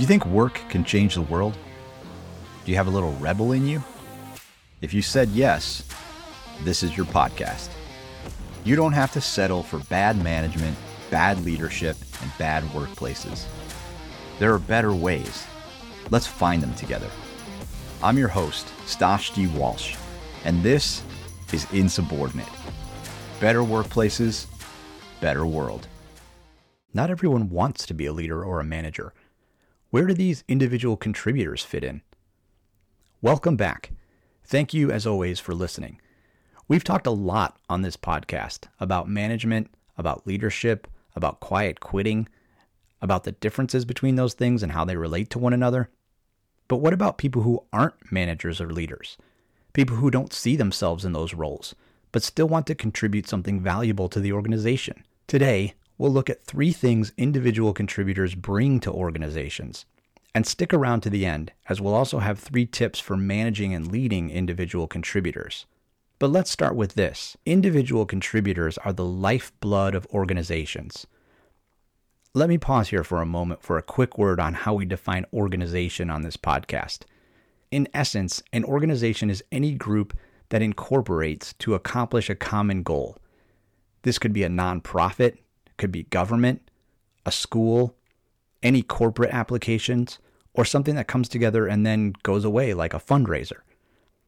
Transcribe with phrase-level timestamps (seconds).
[0.00, 1.58] Do you think work can change the world?
[2.64, 3.84] Do you have a little rebel in you?
[4.80, 5.84] If you said yes,
[6.64, 7.68] this is your podcast.
[8.64, 10.78] You don't have to settle for bad management,
[11.10, 13.44] bad leadership, and bad workplaces.
[14.38, 15.44] There are better ways.
[16.08, 17.10] Let's find them together.
[18.02, 19.48] I'm your host, Stosh D.
[19.48, 19.96] Walsh,
[20.46, 21.02] and this
[21.52, 22.48] is Insubordinate.
[23.38, 24.46] Better workplaces,
[25.20, 25.88] better world.
[26.94, 29.12] Not everyone wants to be a leader or a manager.
[29.90, 32.02] Where do these individual contributors fit in?
[33.20, 33.90] Welcome back.
[34.44, 36.00] Thank you, as always, for listening.
[36.68, 39.68] We've talked a lot on this podcast about management,
[39.98, 42.28] about leadership, about quiet quitting,
[43.02, 45.90] about the differences between those things and how they relate to one another.
[46.68, 49.18] But what about people who aren't managers or leaders?
[49.72, 51.74] People who don't see themselves in those roles,
[52.12, 55.02] but still want to contribute something valuable to the organization.
[55.26, 59.84] Today, we'll look at three things individual contributors bring to organizations.
[60.34, 63.92] And stick around to the end, as we'll also have three tips for managing and
[63.92, 65.66] leading individual contributors.
[66.18, 71.06] But let's start with this individual contributors are the lifeblood of organizations.
[72.32, 75.26] Let me pause here for a moment for a quick word on how we define
[75.34, 77.00] organization on this podcast.
[77.70, 80.16] In essence, an organization is any group
[80.48, 83.18] that incorporates to accomplish a common goal.
[84.02, 85.36] This could be a nonprofit,
[85.80, 86.70] could be government,
[87.26, 87.96] a school,
[88.62, 90.20] any corporate applications,
[90.54, 93.60] or something that comes together and then goes away like a fundraiser.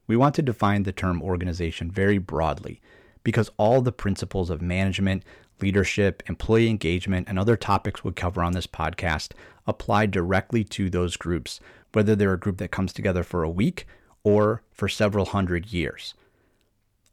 [0.07, 2.81] We want to define the term organization very broadly
[3.23, 5.25] because all the principles of management,
[5.61, 9.33] leadership, employee engagement, and other topics we cover on this podcast
[9.67, 11.61] apply directly to those groups,
[11.93, 13.87] whether they're a group that comes together for a week
[14.25, 16.15] or for several hundred years.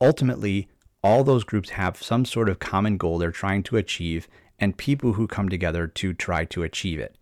[0.02, 0.70] Ultimately,
[1.04, 4.28] all those groups have some sort of common goal they're trying to achieve
[4.60, 7.16] and people who come together to try to achieve it.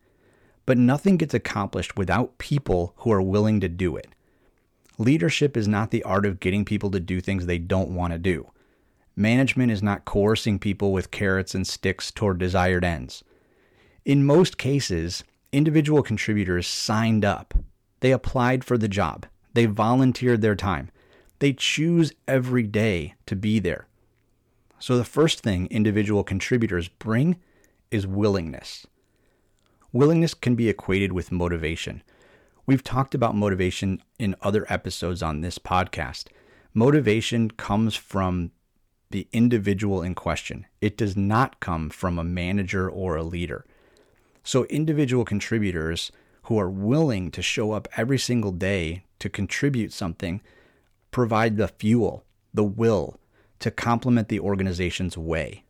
[0.65, 4.07] But nothing gets accomplished without people who are willing to do it.
[4.97, 8.19] Leadership is not the art of getting people to do things they don't want to
[8.19, 8.51] do.
[9.15, 13.23] Management is not coercing people with carrots and sticks toward desired ends.
[14.05, 17.53] In most cases, individual contributors signed up.
[17.99, 19.25] They applied for the job.
[19.53, 20.89] They volunteered their time.
[21.39, 23.87] They choose every day to be there.
[24.79, 27.37] So, the first thing individual contributors bring
[27.89, 28.85] is willingness.
[29.91, 32.03] Willingness can be equated with motivation.
[32.65, 36.25] We've talked about motivation in other episodes on this podcast.
[36.73, 38.51] Motivation comes from
[39.09, 40.65] the individual in question.
[40.81, 43.65] It does not come from a manager or a leader.
[44.43, 46.11] So, individual contributors
[46.43, 50.41] who are willing to show up every single day to contribute something
[51.11, 52.23] provide the fuel,
[52.53, 53.19] the will
[53.59, 55.63] to complement the organization's way.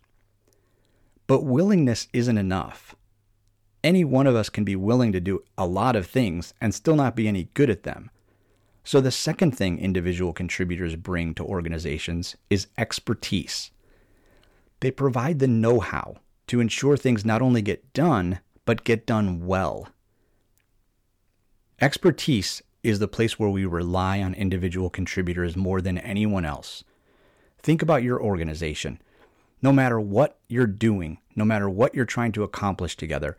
[1.26, 2.96] But willingness isn't enough.
[3.84, 6.96] Any one of us can be willing to do a lot of things and still
[6.96, 8.10] not be any good at them.
[8.84, 13.72] So, the second thing individual contributors bring to organizations is expertise.
[14.80, 16.18] They provide the know how
[16.48, 19.90] to ensure things not only get done, but get done well.
[21.82, 26.84] Expertise is the place where we rely on individual contributors more than anyone else.
[27.60, 29.02] Think about your organization.
[29.62, 33.38] No matter what you're doing, no matter what you're trying to accomplish together,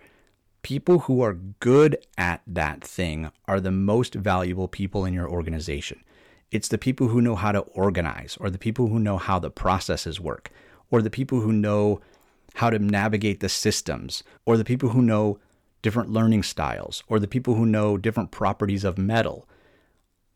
[0.62, 6.02] people who are good at that thing are the most valuable people in your organization.
[6.50, 9.50] It's the people who know how to organize, or the people who know how the
[9.50, 10.50] processes work,
[10.90, 12.00] or the people who know
[12.54, 15.38] how to navigate the systems, or the people who know
[15.82, 19.48] different learning styles, or the people who know different properties of metal.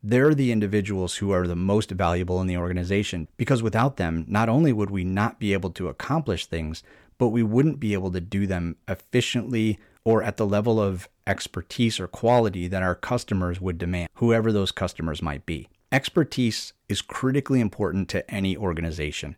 [0.01, 4.49] They're the individuals who are the most valuable in the organization because without them, not
[4.49, 6.83] only would we not be able to accomplish things,
[7.17, 11.99] but we wouldn't be able to do them efficiently or at the level of expertise
[11.99, 15.69] or quality that our customers would demand, whoever those customers might be.
[15.91, 19.35] Expertise is critically important to any organization.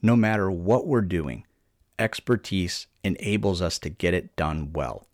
[0.00, 1.44] No matter what we're doing,
[1.98, 5.06] expertise enables us to get it done well.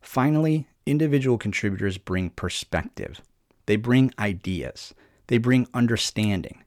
[0.00, 3.20] Finally, individual contributors bring perspective.
[3.66, 4.94] They bring ideas.
[5.26, 6.62] They bring understanding.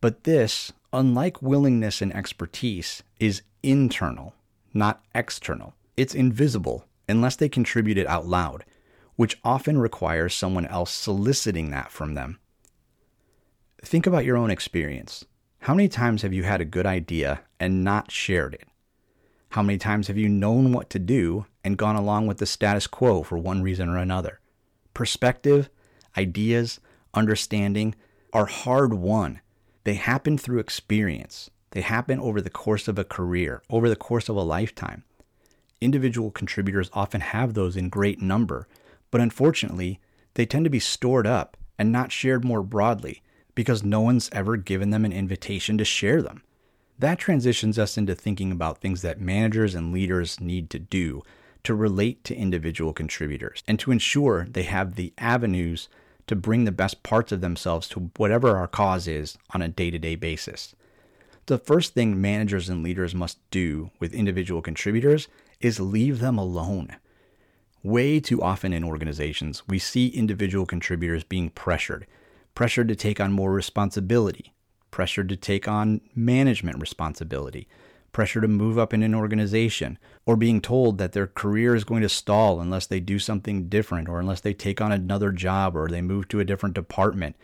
[0.00, 4.34] But this, unlike willingness and expertise, is internal,
[4.74, 5.74] not external.
[5.96, 8.64] It's invisible unless they contribute it out loud,
[9.16, 12.38] which often requires someone else soliciting that from them.
[13.82, 15.24] Think about your own experience.
[15.60, 18.69] How many times have you had a good idea and not shared it?
[19.50, 22.86] How many times have you known what to do and gone along with the status
[22.86, 24.38] quo for one reason or another?
[24.94, 25.68] Perspective,
[26.16, 26.78] ideas,
[27.14, 27.96] understanding
[28.32, 29.40] are hard won.
[29.82, 31.50] They happen through experience.
[31.72, 35.02] They happen over the course of a career, over the course of a lifetime.
[35.80, 38.68] Individual contributors often have those in great number,
[39.10, 39.98] but unfortunately,
[40.34, 43.20] they tend to be stored up and not shared more broadly
[43.56, 46.44] because no one's ever given them an invitation to share them.
[47.00, 51.22] That transitions us into thinking about things that managers and leaders need to do
[51.64, 55.88] to relate to individual contributors and to ensure they have the avenues
[56.26, 59.90] to bring the best parts of themselves to whatever our cause is on a day
[59.90, 60.74] to day basis.
[61.46, 65.26] The first thing managers and leaders must do with individual contributors
[65.58, 66.96] is leave them alone.
[67.82, 72.06] Way too often in organizations, we see individual contributors being pressured,
[72.54, 74.52] pressured to take on more responsibility,
[74.90, 77.68] pressured to take on management responsibility,
[78.12, 82.02] pressure to move up in an organization, or being told that their career is going
[82.02, 85.88] to stall unless they do something different or unless they take on another job or
[85.88, 87.36] they move to a different department.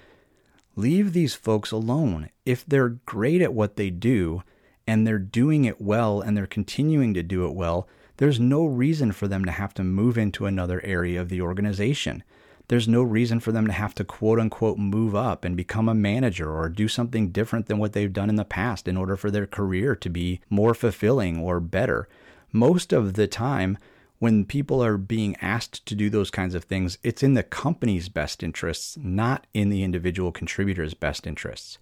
[0.74, 2.28] Leave these folks alone.
[2.44, 4.42] If they're great at what they do
[4.86, 7.88] and they're doing it well and they're continuing to do it well,
[8.18, 12.22] there's no reason for them to have to move into another area of the organization
[12.68, 15.94] there's no reason for them to have to quote unquote move up and become a
[15.94, 19.30] manager or do something different than what they've done in the past in order for
[19.30, 22.08] their career to be more fulfilling or better.
[22.52, 23.78] Most of the time,
[24.18, 28.08] when people are being asked to do those kinds of things, it's in the company's
[28.08, 31.78] best interests, not in the individual contributor's best interests.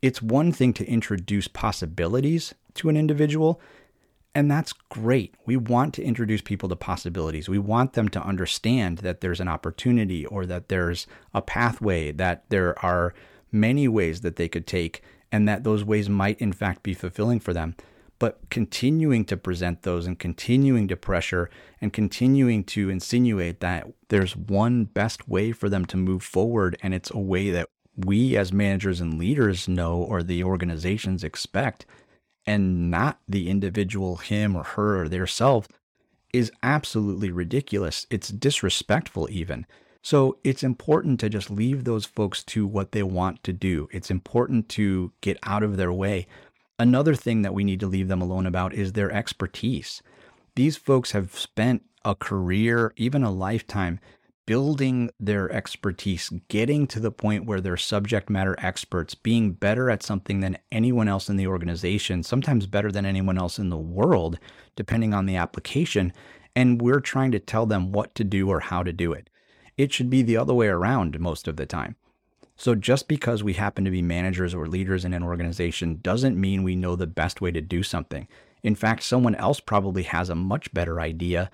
[0.00, 3.60] It's one thing to introduce possibilities to an individual,
[4.34, 5.34] and that's great.
[5.44, 7.48] We want to introduce people to possibilities.
[7.48, 12.44] We want them to understand that there's an opportunity or that there's a pathway, that
[12.48, 13.14] there are
[13.50, 17.40] many ways that they could take, and that those ways might, in fact, be fulfilling
[17.40, 17.76] for them.
[18.18, 21.50] But continuing to present those and continuing to pressure
[21.80, 26.94] and continuing to insinuate that there's one best way for them to move forward, and
[26.94, 31.84] it's a way that we as managers and leaders know or the organizations expect
[32.46, 35.68] and not the individual him or her or their self
[36.32, 38.06] is absolutely ridiculous.
[38.10, 39.66] It's disrespectful, even.
[40.02, 43.88] So it's important to just leave those folks to what they want to do.
[43.92, 46.26] It's important to get out of their way.
[46.78, 50.02] Another thing that we need to leave them alone about is their expertise.
[50.56, 54.00] These folks have spent a career, even a lifetime,
[54.46, 60.02] building their expertise, getting to the point where they're subject matter experts, being better at
[60.02, 64.38] something than anyone else in the organization, sometimes better than anyone else in the world,
[64.76, 66.12] depending on the application.
[66.56, 69.30] And we're trying to tell them what to do or how to do it.
[69.76, 71.96] It should be the other way around most of the time.
[72.56, 76.62] So just because we happen to be managers or leaders in an organization doesn't mean
[76.62, 78.28] we know the best way to do something.
[78.62, 81.50] In fact, someone else probably has a much better idea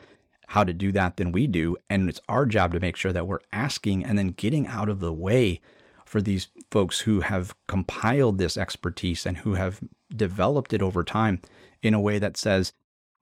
[0.53, 1.77] how to do that than we do.
[1.91, 5.01] And it's our job to make sure that we're asking and then getting out of
[5.01, 5.61] the way
[6.07, 9.81] for these folks who have compiled this expertise and who have
[10.15, 11.43] developed it over time
[11.83, 12.73] in a way that says,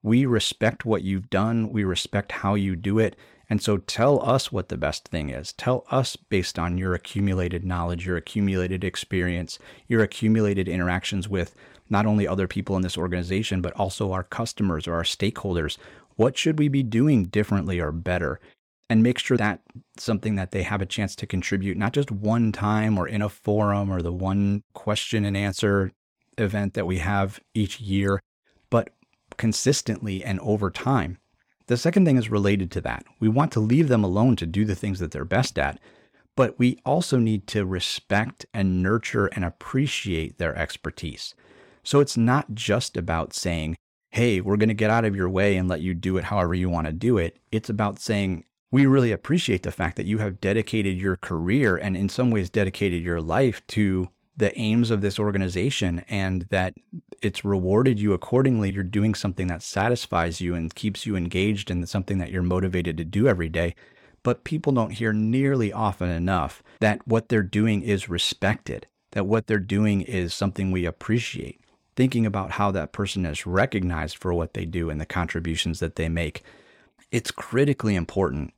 [0.05, 3.17] we respect what you've done, we respect how you do it.
[3.50, 5.52] And so tell us what the best thing is.
[5.52, 9.58] Tell us based on your accumulated knowledge, your accumulated experience,
[9.88, 11.56] your accumulated interactions with
[11.88, 15.76] not only other people in this organization, but also our customers or our stakeholders.
[16.17, 18.41] What should we be doing differently or better?
[18.89, 19.61] And make sure that
[19.99, 23.29] something that they have a chance to contribute, not just one time or in a
[23.29, 25.93] forum or the one question and answer
[26.39, 28.21] event that we have each year,
[28.71, 28.91] but
[29.37, 31.19] consistently and over time.
[31.67, 33.05] The second thing is related to that.
[33.19, 35.81] We want to leave them alone to do the things that they're best at,
[36.37, 41.35] but we also need to respect and nurture and appreciate their expertise.
[41.83, 43.76] So it's not just about saying,
[44.11, 46.55] hey, we're going to get out of your way and let you do it however
[46.55, 47.39] you want to do it.
[47.53, 51.97] It's about saying, we really appreciate the fact that you have dedicated your career and
[51.97, 56.75] in some ways dedicated your life to the aims of this organization and that
[57.23, 58.71] it's rewarded you accordingly.
[58.71, 62.97] You're doing something that satisfies you and keeps you engaged and something that you're motivated
[62.99, 63.75] to do every day.
[64.23, 69.47] But people don't hear nearly often enough that what they're doing is respected, that what
[69.47, 71.61] they're doing is something we appreciate
[71.97, 75.97] thinking about how that person is recognized for what they do and the contributions that
[75.97, 76.43] they make.
[77.11, 78.53] It's critically important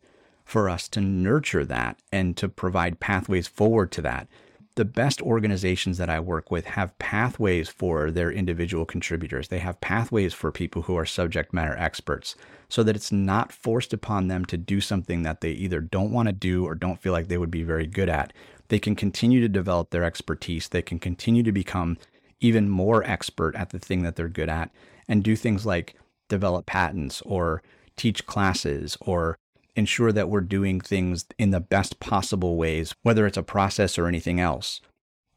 [0.44, 4.26] for us to nurture that and to provide pathways forward to that.
[4.74, 9.48] The best organizations that I work with have pathways for their individual contributors.
[9.48, 12.36] They have pathways for people who are subject matter experts
[12.68, 16.28] so that it's not forced upon them to do something that they either don't want
[16.28, 18.32] to do or don't feel like they would be very good at.
[18.68, 20.68] They can continue to develop their expertise.
[20.68, 21.98] They can continue to become
[22.40, 24.70] even more expert at the thing that they're good at
[25.08, 25.94] and do things like
[26.28, 27.62] develop patents or
[27.96, 29.36] teach classes or
[29.74, 34.06] ensure that we're doing things in the best possible ways, whether it's a process or
[34.06, 34.80] anything else.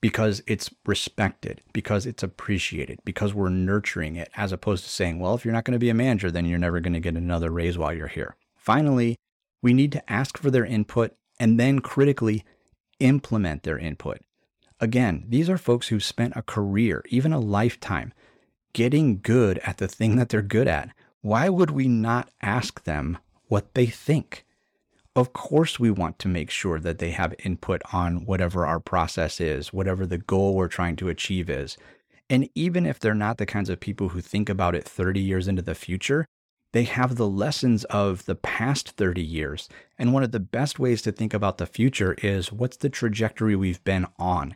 [0.01, 5.35] because it's respected, because it's appreciated, because we're nurturing it, as opposed to saying, well,
[5.35, 7.51] if you're not going to be a manager, then you're never going to get another
[7.51, 8.35] raise while you're here.
[8.55, 9.15] Finally,
[9.61, 12.43] we need to ask for their input and then critically
[12.99, 14.19] implement their input.
[14.81, 18.13] Again, these are folks who spent a career, even a lifetime,
[18.73, 20.89] getting good at the thing that they're good at.
[21.21, 24.43] Why would we not ask them what they think?
[25.15, 29.39] Of course, we want to make sure that they have input on whatever our process
[29.39, 31.77] is, whatever the goal we're trying to achieve is.
[32.27, 35.47] And even if they're not the kinds of people who think about it 30 years
[35.47, 36.25] into the future,
[36.73, 39.67] they have the lessons of the past 30 years.
[39.99, 43.55] And one of the best ways to think about the future is what's the trajectory
[43.55, 44.55] we've been on?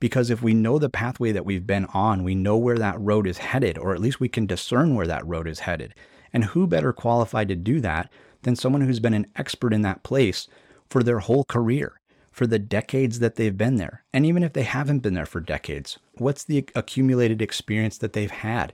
[0.00, 3.26] Because if we know the pathway that we've been on, we know where that road
[3.28, 5.94] is headed, or at least we can discern where that road is headed.
[6.32, 8.10] And who better qualified to do that
[8.42, 10.48] than someone who's been an expert in that place
[10.90, 12.00] for their whole career,
[12.32, 14.02] for the decades that they've been there?
[14.12, 18.28] And even if they haven't been there for decades, what's the accumulated experience that they've
[18.28, 18.72] had?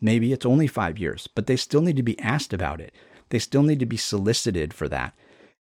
[0.00, 2.94] Maybe it's only five years, but they still need to be asked about it.
[3.28, 5.14] They still need to be solicited for that.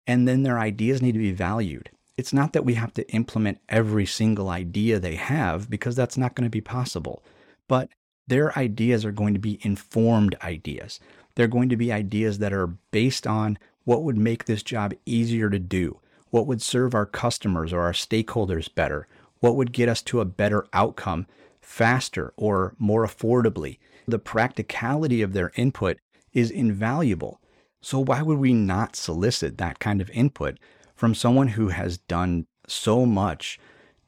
[0.08, 1.90] And then their ideas need to be valued.
[2.18, 6.36] It's not that we have to implement every single idea they have because that's not
[6.36, 7.24] going to be possible.
[7.68, 7.90] But
[8.28, 11.00] their ideas are going to be informed ideas.
[11.36, 15.50] They're going to be ideas that are based on what would make this job easier
[15.50, 19.08] to do, what would serve our customers or our stakeholders better,
[19.40, 21.26] what would get us to a better outcome
[21.62, 23.78] faster or more affordably
[24.10, 25.98] the practicality of their input
[26.34, 27.40] is invaluable.
[27.82, 30.58] So, why would we not solicit that kind of input
[30.96, 33.60] from someone who has done so much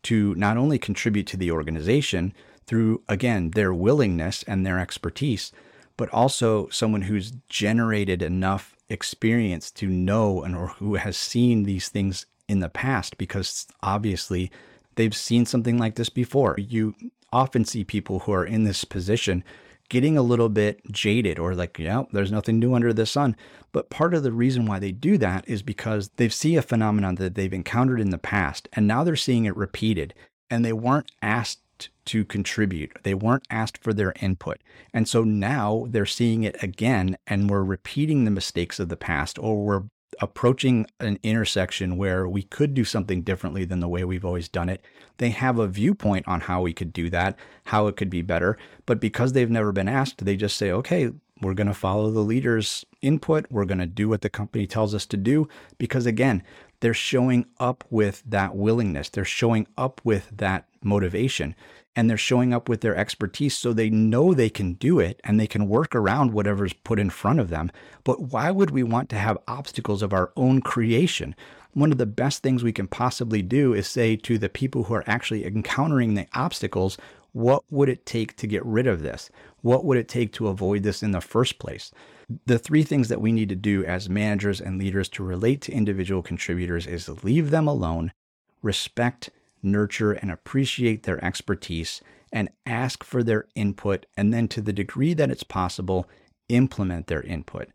[0.04, 2.34] to not only contribute to the organization
[2.66, 5.52] through, again, their willingness and their expertise,
[5.98, 11.90] but also someone who's generated enough experience to know and or who has seen these
[11.90, 14.52] things in the past because obviously
[14.96, 16.56] they've seen something like this before.
[16.58, 16.96] You
[17.32, 19.44] often see people who are in this position
[19.92, 23.36] getting a little bit jaded or like, yeah, there's nothing new under the sun.
[23.74, 27.16] But part of the reason why they do that is because they see a phenomenon
[27.16, 30.14] that they've encountered in the past and now they're seeing it repeated
[30.50, 33.00] and they weren't asked to contribute.
[33.04, 34.62] They weren't asked for their input.
[34.94, 39.38] And so now they're seeing it again and we're repeating the mistakes of the past
[39.40, 39.84] or we're
[40.20, 44.70] approaching an intersection where we could do something differently than the way we've always done
[44.70, 44.84] it.
[45.18, 48.58] They have a viewpoint on how we could do that, how it could be better.
[48.86, 52.20] But because they've never been asked, they just say, okay, we're going to follow the
[52.20, 53.46] leader's input.
[53.50, 55.48] We're going to do what the company tells us to do.
[55.78, 56.44] Because again,
[56.82, 61.56] they're showing up with that willingness, they're showing up with that motivation
[61.96, 65.40] and they're showing up with their expertise so they know they can do it and
[65.40, 67.72] they can work around whatever's put in front of them.
[68.04, 71.36] But why would we want to have obstacles of our own creation?
[71.74, 74.94] One of the best things we can possibly do is say to the people who
[74.94, 76.98] are actually encountering the obstacles,
[77.34, 79.30] what would it take to get rid of this?
[79.62, 81.92] What would it take to avoid this in the first place?
[82.46, 85.74] The three things that we need to do as managers and leaders to relate to
[85.74, 88.12] individual contributors is leave them alone,
[88.62, 89.30] respect
[89.64, 92.02] nurture, and appreciate their expertise
[92.32, 96.08] and ask for their input, and then to the degree that it's possible,
[96.50, 97.70] implement their input.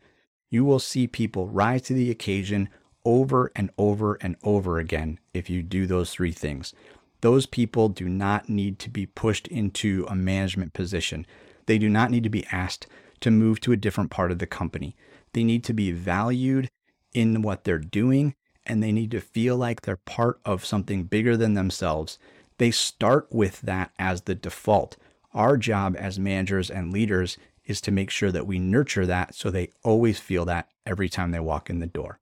[0.51, 2.69] You will see people rise to the occasion
[3.05, 6.73] over and over and over again if you do those three things.
[7.21, 11.27] Those people do not need to be pushed into a management position.
[11.67, 12.87] They do not need to be asked
[13.21, 14.97] to move to a different part of the company.
[15.33, 16.69] They need to be valued
[17.13, 18.35] in what they're doing
[18.67, 22.19] and they need to feel like they're part of something bigger than themselves,
[22.59, 24.97] they start with that as the default.
[25.35, 29.51] Our job as managers and leaders is to make sure that we nurture that so
[29.51, 32.21] they always feel that every time they walk in the door.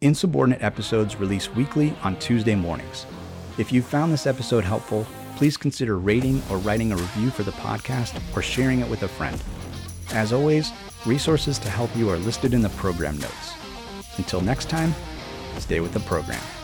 [0.00, 3.06] Insubordinate episodes release weekly on Tuesday mornings.
[3.58, 7.50] If you found this episode helpful, please consider rating or writing a review for the
[7.52, 9.42] podcast or sharing it with a friend.
[10.12, 10.70] As always,
[11.04, 13.54] resources to help you are listed in the program notes.
[14.18, 14.94] Until next time,
[15.58, 16.57] Stay with the program.